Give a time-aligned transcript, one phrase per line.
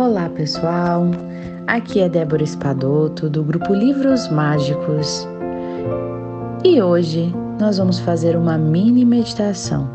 [0.00, 1.10] Olá pessoal,
[1.66, 5.26] aqui é Débora Espadoto do grupo Livros Mágicos
[6.64, 9.90] e hoje nós vamos fazer uma mini meditação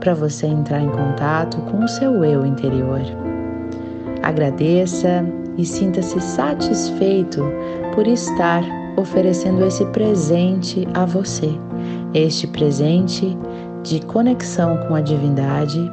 [0.00, 3.00] para você entrar em contato com o seu eu interior.
[4.24, 5.24] Agradeça
[5.56, 7.40] e sinta-se satisfeito
[7.94, 8.64] por estar
[8.96, 11.52] oferecendo esse presente a você,
[12.14, 13.38] este presente
[13.84, 15.88] de conexão com a divindade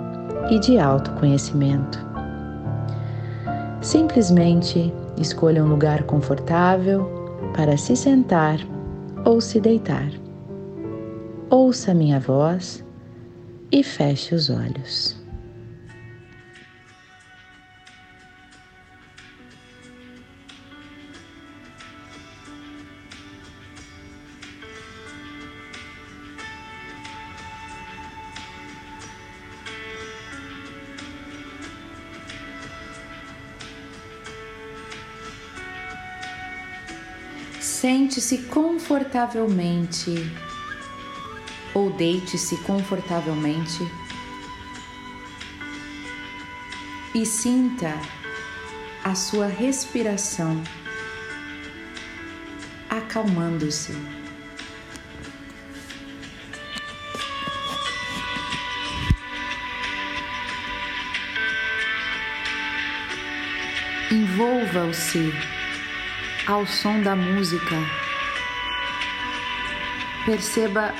[0.49, 2.12] e de autoconhecimento.
[3.83, 7.05] Simplesmente escolha um lugar confortável
[7.53, 8.57] para se sentar
[9.25, 10.09] ou se deitar.
[11.49, 12.83] Ouça minha voz
[13.69, 15.22] e feche os olhos.
[37.83, 40.09] Sente-se confortavelmente.
[41.73, 43.85] Ou deite-se confortavelmente.
[47.13, 47.93] E sinta
[49.03, 50.63] a sua respiração
[52.89, 53.91] acalmando-se.
[64.09, 65.33] Envolva-se
[66.47, 67.75] ao som da música.
[70.25, 70.93] Perceba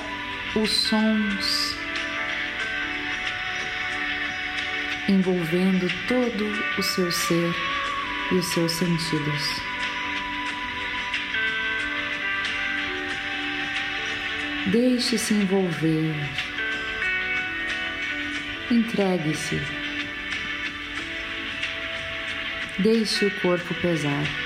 [0.56, 1.76] os sons
[5.08, 6.44] envolvendo todo
[6.78, 7.54] o seu ser
[8.32, 9.74] e os seus sentidos.
[14.66, 16.14] Deixe-se envolver.
[18.70, 19.60] Entregue-se.
[22.78, 24.43] Deixe o corpo pesar.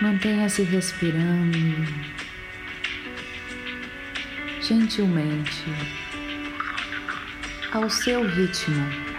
[0.00, 1.58] Mantenha-se respirando
[4.60, 5.64] gentilmente
[7.72, 9.15] ao seu ritmo.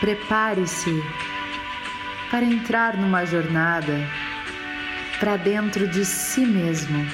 [0.00, 1.02] Prepare-se
[2.30, 3.94] para entrar numa jornada
[5.18, 7.06] para dentro de si mesmo.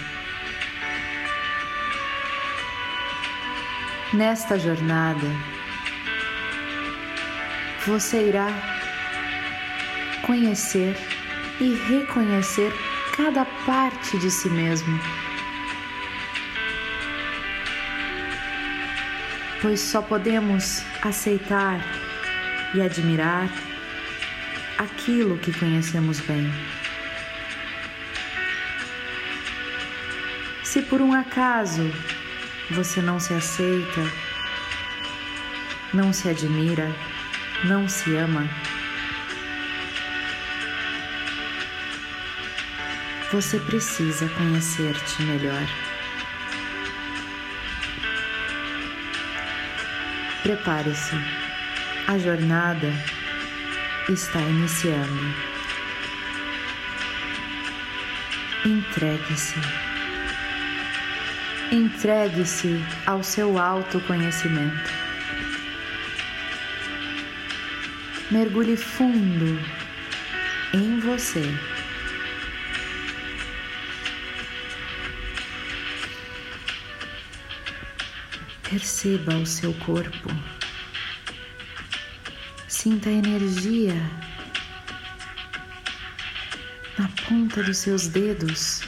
[4.13, 5.27] Nesta jornada,
[7.87, 8.49] você irá
[10.27, 10.97] conhecer
[11.61, 12.73] e reconhecer
[13.17, 14.99] cada parte de si mesmo.
[19.61, 21.81] Pois só podemos aceitar
[22.75, 23.49] e admirar
[24.79, 26.51] aquilo que conhecemos bem.
[30.63, 31.83] Se por um acaso
[32.71, 34.01] você não se aceita,
[35.93, 36.91] não se admira,
[37.65, 38.49] não se ama,
[43.31, 45.67] você precisa conhecer-te melhor.
[50.43, 51.17] Prepare-se
[52.07, 52.93] a jornada
[54.09, 55.35] está iniciando.
[58.65, 59.55] Entregue-se.
[61.71, 64.91] Entregue-se ao seu autoconhecimento.
[68.31, 69.59] Mergulhe fundo
[70.75, 71.43] em você.
[78.69, 80.52] Perceba o seu corpo.
[82.83, 83.95] Sinta a energia
[86.99, 88.83] na ponta dos seus dedos.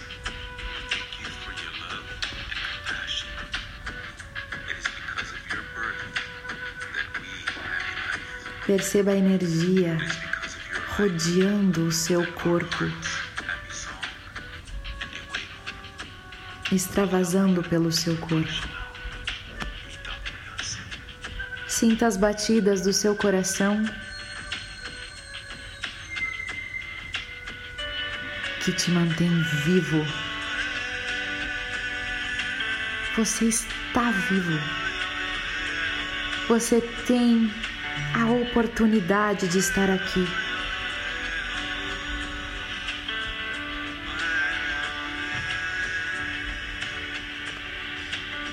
[8.66, 9.96] Perceba a energia
[10.96, 12.90] rodeando o seu corpo,
[16.72, 18.83] extravasando pelo seu corpo.
[21.74, 23.84] Sinta as batidas do seu coração
[28.64, 30.06] que te mantém vivo.
[33.16, 34.56] Você está vivo.
[36.46, 37.52] Você tem
[38.14, 40.24] a oportunidade de estar aqui.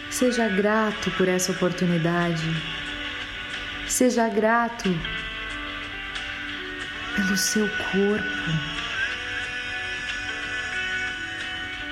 [0.10, 2.81] Seja grato por essa oportunidade.
[4.02, 4.90] Seja grato
[7.16, 8.52] pelo seu corpo,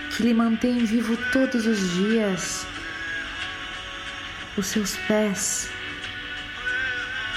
[0.10, 2.66] que lhe mantém vivo todos os dias,
[4.58, 5.70] os seus pés,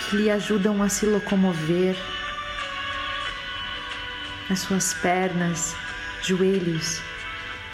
[0.09, 1.95] que lhe ajudam a se locomover,
[4.49, 5.77] as suas pernas,
[6.23, 6.99] joelhos,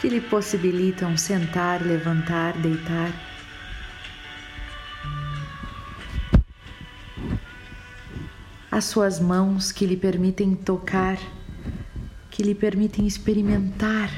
[0.01, 3.28] que lhe possibilitam sentar, levantar, deitar.
[8.79, 11.19] As suas mãos que lhe permitem tocar,
[12.31, 14.09] que lhe permitem experimentar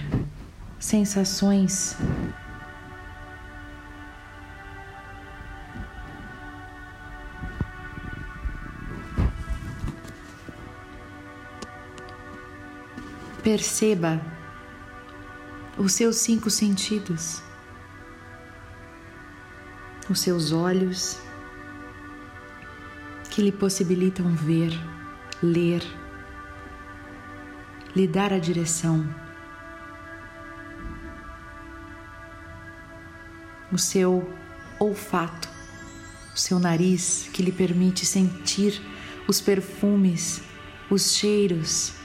[0.79, 1.97] sensações.
[13.43, 14.21] Perceba
[15.79, 17.43] os seus cinco sentidos,
[20.11, 21.30] os seus olhos
[23.31, 24.73] que lhe possibilitam ver,
[25.43, 25.83] ler,
[27.95, 29.09] lhe dar a direção,
[33.73, 34.29] o seu
[34.81, 35.49] olfato,
[36.35, 38.81] o seu nariz que lhe permite sentir
[39.29, 40.43] os perfumes,
[40.91, 42.00] os cheiros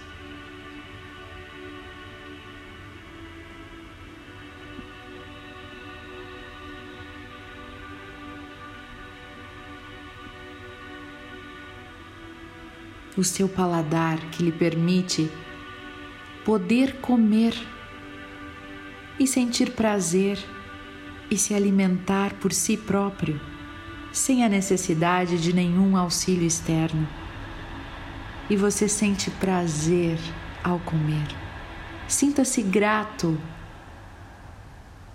[13.17, 15.29] o seu paladar que lhe permite
[16.44, 17.56] poder comer
[19.19, 20.38] e sentir prazer
[21.29, 23.39] e se alimentar por si próprio,
[24.12, 27.07] sem a necessidade de nenhum auxílio externo.
[28.50, 30.19] E você sente prazer
[30.63, 31.27] ao comer.
[32.07, 33.39] Sinta-se grato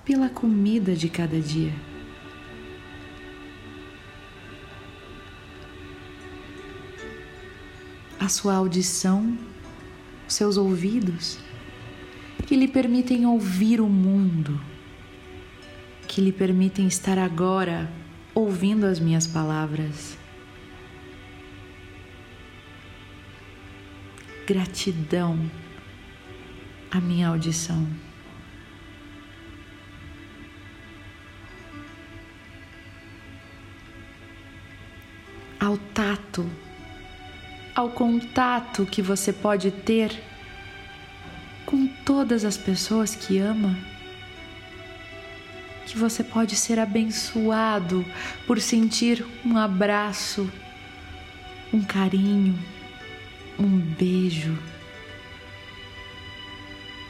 [0.04, 1.89] pela comida de cada dia.
[8.20, 9.38] A sua audição,
[10.28, 11.38] seus ouvidos,
[12.46, 14.60] que lhe permitem ouvir o mundo,
[16.06, 17.90] que lhe permitem estar agora
[18.34, 20.18] ouvindo as minhas palavras.
[24.46, 25.50] Gratidão
[26.90, 27.88] à minha audição.
[35.58, 36.50] Ao tato
[37.80, 40.12] ao contato que você pode ter
[41.64, 43.74] com todas as pessoas que ama,
[45.86, 48.04] que você pode ser abençoado
[48.46, 50.50] por sentir um abraço,
[51.72, 52.58] um carinho,
[53.58, 54.58] um beijo,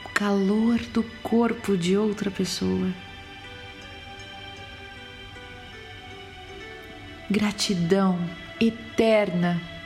[0.04, 2.94] o calor do corpo de outra pessoa.
[7.28, 8.20] Gratidão
[8.60, 9.79] eterna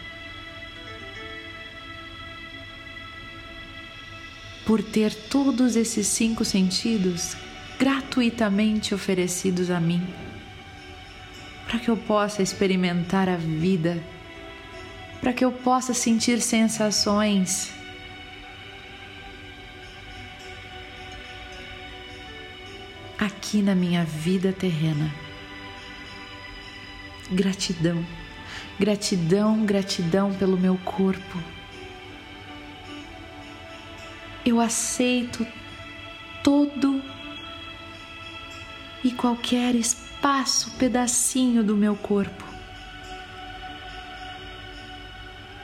[4.65, 7.37] por ter todos esses cinco sentidos
[7.79, 10.03] gratuitamente oferecidos a mim,
[11.67, 14.03] para que eu possa experimentar a vida,
[15.21, 17.73] para que eu possa sentir sensações.
[23.19, 25.13] Aqui na minha vida terrena.
[27.31, 28.05] Gratidão,
[28.79, 31.54] gratidão, gratidão pelo meu corpo
[34.45, 35.47] eu aceito
[36.43, 37.03] todo
[39.03, 42.45] e qualquer espaço, pedacinho do meu corpo.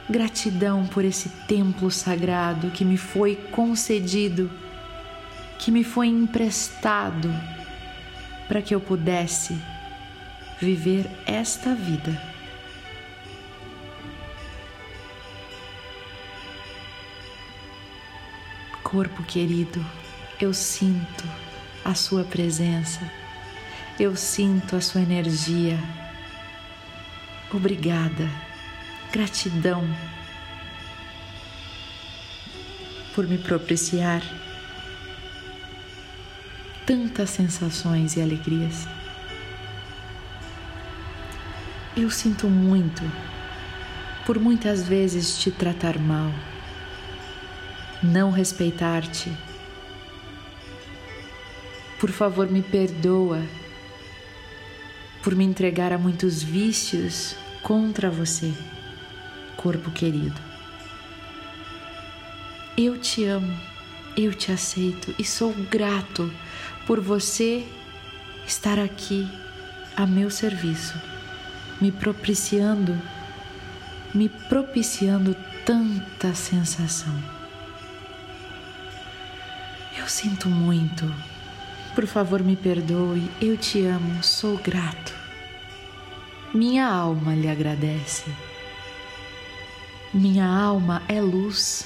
[0.08, 4.50] Gratidão por esse templo sagrado que me foi concedido,
[5.58, 7.30] que me foi emprestado
[8.48, 9.56] para que eu pudesse
[10.60, 12.29] viver esta vida.
[18.82, 19.84] Corpo querido,
[20.40, 21.24] eu sinto
[21.84, 23.00] a sua presença,
[23.98, 25.78] eu sinto a sua energia.
[27.52, 28.28] Obrigada,
[29.12, 29.84] gratidão
[33.14, 34.22] por me propiciar
[36.86, 38.86] tantas sensações e alegrias.
[41.96, 43.02] Eu sinto muito
[44.24, 46.30] por muitas vezes te tratar mal
[48.02, 49.30] não respeitar-te,
[51.98, 53.42] Por favor, me perdoa
[55.22, 58.54] por me entregar a muitos vícios contra você,
[59.54, 60.40] corpo querido.
[62.74, 63.54] Eu te amo,
[64.16, 66.32] eu te aceito e sou grato
[66.86, 67.66] por você
[68.46, 69.28] estar aqui
[69.94, 70.98] a meu serviço,
[71.80, 72.98] me propiciando,
[74.14, 77.39] me propiciando tanta sensação.
[80.00, 81.14] Eu sinto muito.
[81.94, 83.30] Por favor, me perdoe.
[83.38, 85.14] Eu te amo, sou grato.
[86.54, 88.24] Minha alma lhe agradece.
[90.12, 91.84] Minha alma é luz.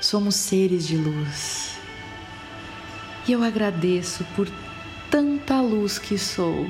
[0.00, 1.78] Somos seres de luz.
[3.28, 4.48] E eu agradeço por
[5.08, 6.68] tanta luz que sou.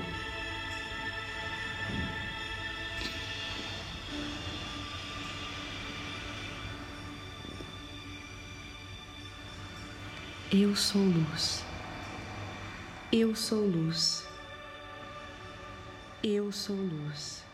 [10.59, 11.63] Eu sou luz.
[13.13, 14.25] Eu sou luz.
[16.25, 17.46] Eu sou luz.